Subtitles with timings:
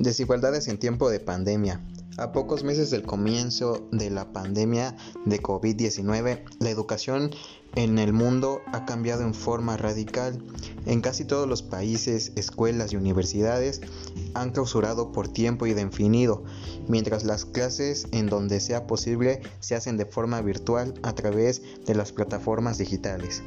[0.00, 1.84] Desigualdades en tiempo de pandemia.
[2.16, 7.30] A pocos meses del comienzo de la pandemia de COVID-19, la educación
[7.74, 10.42] en el mundo ha cambiado en forma radical.
[10.86, 13.82] En casi todos los países, escuelas y universidades
[14.32, 16.44] han clausurado por tiempo indefinido,
[16.88, 21.94] mientras las clases en donde sea posible se hacen de forma virtual a través de
[21.94, 23.42] las plataformas digitales.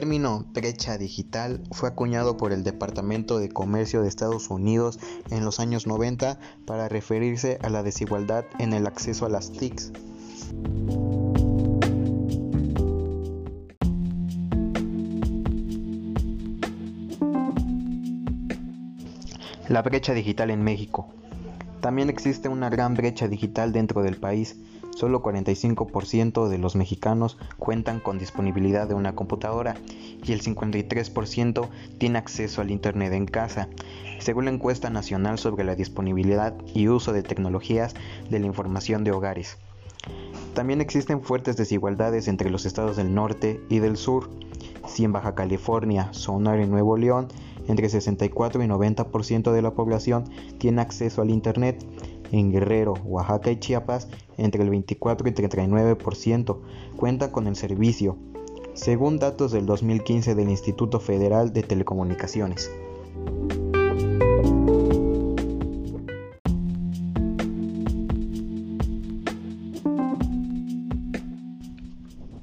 [0.00, 5.60] Término brecha digital fue acuñado por el Departamento de Comercio de Estados Unidos en los
[5.60, 9.92] años 90 para referirse a la desigualdad en el acceso a las TICs.
[19.68, 21.12] La brecha digital en México.
[21.80, 24.56] También existe una gran brecha digital dentro del país
[25.00, 29.76] Solo 45% de los mexicanos cuentan con disponibilidad de una computadora
[30.22, 33.68] y el 53% tiene acceso al Internet en casa,
[34.18, 37.94] según la encuesta nacional sobre la disponibilidad y uso de tecnologías
[38.28, 39.56] de la información de hogares.
[40.54, 44.28] También existen fuertes desigualdades entre los estados del norte y del sur.
[44.86, 47.28] Si en Baja California, Sonora y Nuevo León,
[47.70, 50.24] entre 64 y 90% de la población
[50.58, 51.84] tiene acceso al Internet,
[52.32, 56.58] en Guerrero, Oaxaca y Chiapas, entre el 24 y 39%
[56.96, 58.16] cuenta con el servicio,
[58.74, 62.70] según datos del 2015 del Instituto Federal de Telecomunicaciones.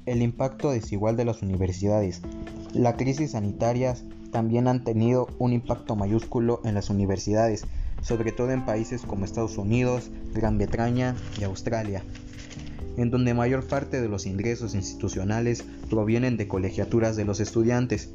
[0.06, 2.22] El impacto desigual de las universidades.
[2.72, 3.94] La crisis sanitaria
[4.30, 7.66] también han tenido un impacto mayúsculo en las universidades,
[8.02, 12.02] sobre todo en países como Estados Unidos, Gran Bretaña y Australia,
[12.96, 18.10] en donde mayor parte de los ingresos institucionales provienen de colegiaturas de los estudiantes.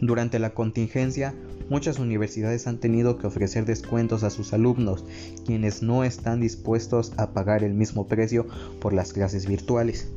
[0.00, 1.34] Durante la contingencia,
[1.68, 5.04] muchas universidades han tenido que ofrecer descuentos a sus alumnos,
[5.46, 8.46] quienes no están dispuestos a pagar el mismo precio
[8.80, 10.08] por las clases virtuales.